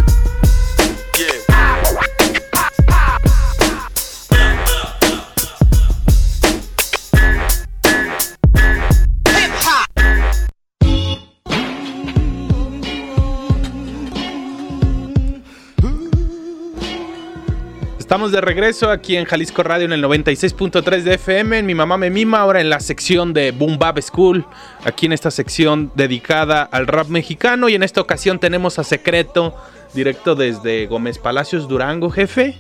[18.19, 21.59] Estamos de regreso aquí en Jalisco Radio en el 96.3 de FM.
[21.59, 24.45] En Mi Mamá Me Mima, ahora en la sección de Boom Bap School.
[24.83, 27.69] Aquí en esta sección dedicada al rap mexicano.
[27.69, 29.55] Y en esta ocasión tenemos a Secreto,
[29.95, 32.57] directo desde Gómez Palacios, Durango, jefe.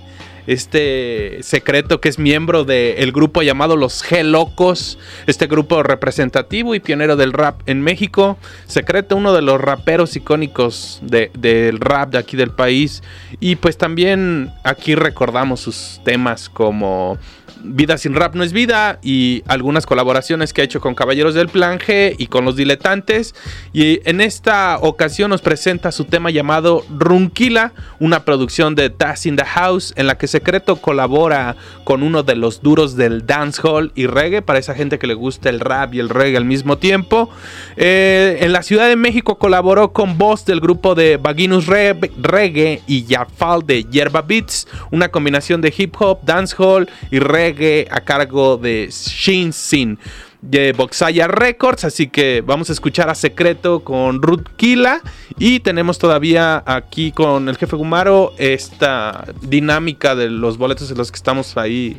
[0.47, 6.80] Este secreto que es miembro del grupo llamado Los G Locos, este grupo representativo y
[6.80, 8.39] pionero del rap en México.
[8.66, 13.03] Secreto, uno de los raperos icónicos de- del rap de aquí del país.
[13.41, 17.18] Y pues también aquí recordamos sus temas como
[17.61, 21.49] Vida sin rap no es vida y algunas colaboraciones que ha hecho con Caballeros del
[21.49, 23.34] Plan G y con los diletantes.
[23.72, 29.34] Y en esta ocasión nos presenta su tema llamado Runquila, una producción de Taz in
[29.34, 34.07] the House en la que Secreto colabora con uno de los duros del dancehall y
[34.07, 37.28] reggae para esa gente que le gusta el rap y el reggae al mismo tiempo.
[37.76, 42.82] Eh, en la Ciudad de México colaboró con voz del grupo de Baginus Re- Reggae
[42.86, 48.57] y Jafal de Yerba Beats, una combinación de hip hop, dancehall y reggae a cargo
[48.59, 49.99] de Shin Sin
[50.41, 55.03] de Boxaya Records, así que vamos a escuchar a Secreto con Ruth Kila
[55.39, 61.11] y tenemos todavía aquí con el jefe Gumaro esta dinámica de los boletos en los
[61.11, 61.97] que estamos ahí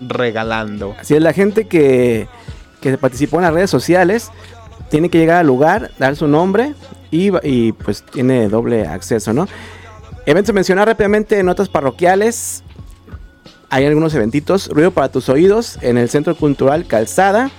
[0.00, 0.94] regalando.
[0.98, 2.26] Así es, la gente que,
[2.80, 4.30] que participó en las redes sociales
[4.90, 6.74] tiene que llegar al lugar, dar su nombre
[7.10, 9.46] y, pues tiene doble acceso, ¿no?
[10.26, 12.64] Eventos a mencionar rápidamente, notas parroquiales.
[13.70, 14.68] Hay algunos eventitos.
[14.68, 17.50] Ruido para tus oídos en el Centro Cultural Calzada.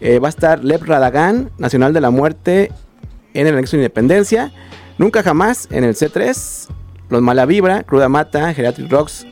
[0.00, 2.70] Eh, va a estar Lep Radagán, Nacional de la Muerte
[3.34, 4.52] en el anexo Independencia.
[4.98, 6.68] Nunca jamás en el C3.
[7.10, 9.26] Los Malavibra, Cruda Mata, Geriatric Rocks,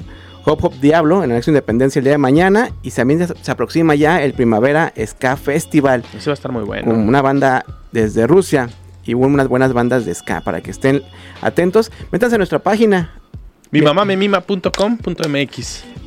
[0.44, 2.70] Hop Hop Diablo en el anexo Independencia el día de mañana.
[2.82, 6.04] Y también se, se aproxima ya el Primavera Ska Festival.
[6.16, 6.90] Ese va a estar muy bueno.
[6.90, 8.68] Con una banda desde Rusia.
[9.04, 11.02] Y unas buenas bandas de ska para que estén
[11.40, 11.92] atentos.
[12.10, 13.12] Métanse a nuestra página.
[13.76, 14.06] Mi mamá.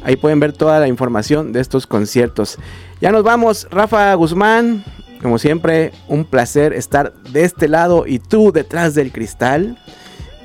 [0.03, 2.57] Ahí pueden ver toda la información de estos conciertos.
[2.99, 4.84] Ya nos vamos, Rafa Guzmán.
[5.22, 9.78] Como siempre, un placer estar de este lado y tú detrás del cristal.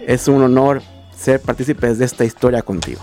[0.06, 0.82] Es un honor
[1.16, 3.00] ser partícipes de esta historia contigo.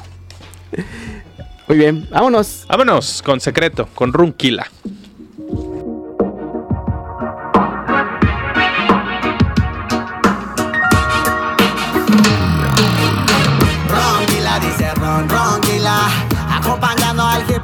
[1.67, 2.65] Muy bien, vámonos.
[2.67, 4.67] Vámonos con secreto, con Runquila.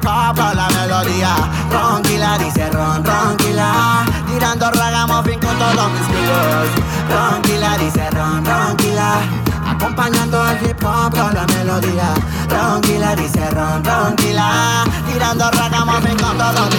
[0.00, 1.34] Con la melodía.
[1.70, 6.68] Ronquila dice ron, ronquila Tirando ragamuffin con todos mis culos
[7.10, 9.47] Ronquila dice ron, ronquila
[9.80, 12.12] Acompañando al hip hop con la melodía
[12.48, 16.36] Ronquila dice ron, ronquila Tirando ragamuffin con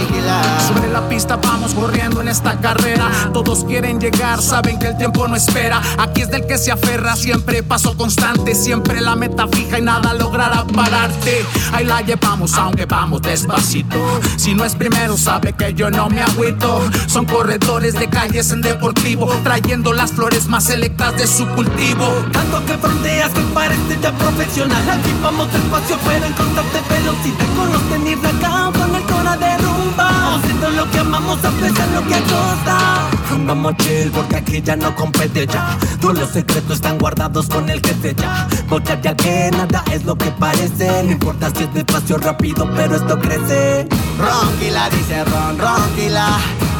[0.07, 3.09] kilos Sobre la pista vamos corriendo en esta carrera.
[3.33, 5.81] Todos quieren llegar, saben que el tiempo no espera.
[5.97, 10.13] Aquí es del que se aferra, siempre paso constante, siempre la meta fija y nada
[10.13, 11.45] logrará pararte.
[11.73, 13.97] Ahí la llevamos, aunque vamos despacito.
[14.37, 16.81] Si no es primero, sabe que yo no me agüito.
[17.07, 22.05] Son corredores de calles en deportivo, trayendo las flores más selectas de su cultivo.
[22.31, 24.89] Tanto que fronteas que parece ya profesional.
[24.89, 30.35] Aquí vamos despacio, pero encontrarte velocidad con los tenis acá, con el cora de rumba.
[30.35, 33.18] Haciendo lo que amamos a pesar lo que costa.
[33.31, 35.77] Vamos chill porque aquí ya no compete ya.
[35.99, 40.03] Todos los secretos están guardados con el que se ya Porque ya que nada es
[40.03, 41.03] lo que parece.
[41.03, 43.87] No importa si es despacio rápido pero esto crece.
[44.19, 46.37] Ronquila dice ron, ronquila.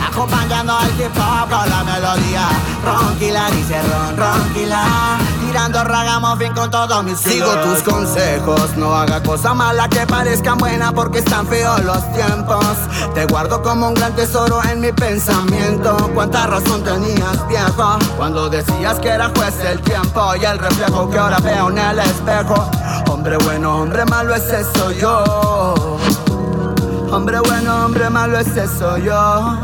[0.08, 2.48] Acompañando al hop con la melodía.
[2.84, 5.20] Ronquila dice ron, ronquila.
[5.46, 10.92] Tirando ragamuffin con todos mis Sigo tus consejos, no haga cosa mala que parezcan buena
[10.92, 12.64] porque están feos los tiempos.
[13.16, 15.98] Te guardo como un gran tesoro en mi pensamiento.
[16.14, 18.00] Cuánta razón tenías viejo.
[18.18, 22.00] Cuando decías que era juez el tiempo Y el reflejo que ahora veo en el
[22.00, 22.70] espejo.
[23.10, 25.98] Hombre bueno, hombre malo ese soy yo.
[27.12, 29.58] Hombre bueno, hombre malo ese soy yo.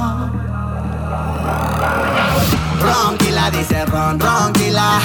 [2.82, 5.00] Ronquila dice ron, ronquila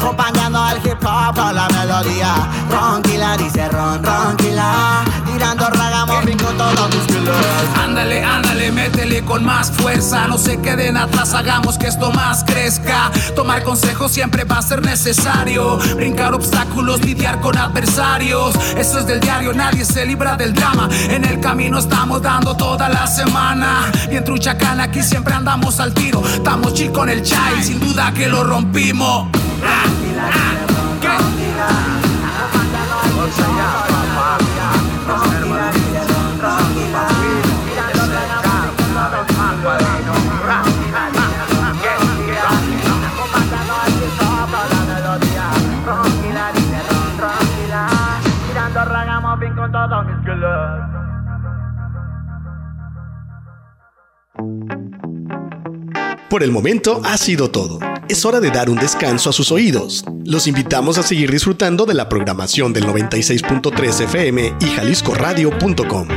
[0.00, 2.34] Acompañando al hip hop con la melodía
[2.70, 7.36] Ronquila dice ron, ronquila Tirando ragamuffin con todos mis kilos
[7.84, 10.26] Ándale, ándale, métele con más fuerza.
[10.26, 13.10] No se queden atrás, hagamos que esto más crezca.
[13.34, 15.76] Tomar consejos siempre va a ser necesario.
[15.96, 18.54] Brincar obstáculos, lidiar con adversarios.
[18.76, 20.88] Eso es del diario, nadie se libra del drama.
[21.08, 23.90] En el camino estamos dando toda la semana.
[24.08, 26.22] Bien truchacana, aquí siempre andamos al tiro.
[26.26, 29.28] Estamos chill con el chai, sin duda que lo rompimos.
[29.62, 29.84] Ah,
[54.70, 54.79] ah,
[56.30, 57.80] Por el momento ha sido todo.
[58.08, 60.04] Es hora de dar un descanso a sus oídos.
[60.24, 66.08] Los invitamos a seguir disfrutando de la programación del 96.3 FM y jaliscoradio.com.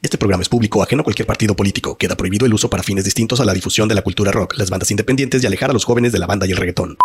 [0.00, 1.98] Este programa es público, ajeno a cualquier partido político.
[1.98, 4.70] Queda prohibido el uso para fines distintos a la difusión de la cultura rock, las
[4.70, 6.96] bandas independientes y alejar a los jóvenes de la banda y el reggaetón.